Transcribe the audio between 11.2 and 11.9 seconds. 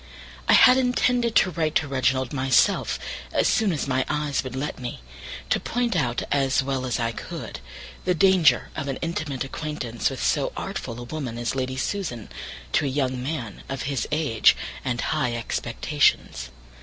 as Lady